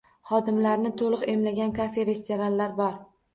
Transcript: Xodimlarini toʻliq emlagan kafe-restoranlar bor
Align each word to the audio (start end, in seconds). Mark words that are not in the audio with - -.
Xodimlarini 0.27 0.91
toʻliq 1.01 1.25
emlagan 1.33 1.75
kafe-restoranlar 1.81 2.75
bor 2.81 2.99